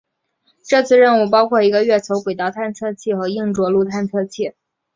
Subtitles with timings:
[0.65, 4.53] 这次任务包括一个月球轨道探测器和硬着陆探测器。